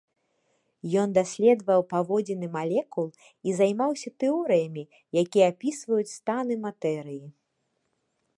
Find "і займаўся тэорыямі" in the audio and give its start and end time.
3.51-4.83